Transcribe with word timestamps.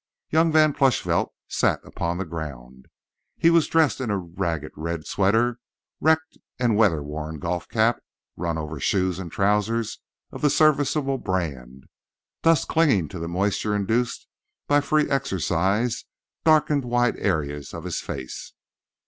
Young 0.31 0.51
Van 0.51 0.73
Plushvelt 0.73 1.31
sat 1.47 1.79
upon 1.85 2.17
the 2.17 2.25
ground. 2.25 2.87
He 3.37 3.51
was 3.51 3.67
dressed 3.67 4.01
in 4.01 4.09
a 4.09 4.17
ragged 4.17 4.71
red 4.75 5.05
sweater, 5.05 5.59
wrecked 5.99 6.39
and 6.57 6.75
weather 6.75 7.03
worn 7.03 7.37
golf 7.37 7.69
cap, 7.69 7.99
run 8.35 8.57
over 8.57 8.79
shoes, 8.79 9.19
and 9.19 9.31
trousers 9.31 9.99
of 10.31 10.41
the 10.41 10.49
"serviceable" 10.49 11.19
brand. 11.19 11.83
Dust 12.41 12.67
clinging 12.67 13.09
to 13.09 13.19
the 13.19 13.27
moisture 13.27 13.75
induced 13.75 14.25
by 14.65 14.81
free 14.81 15.07
exercise, 15.07 16.05
darkened 16.43 16.83
wide 16.83 17.17
areas 17.17 17.71
of 17.71 17.83
his 17.83 17.99
face. 17.99 18.53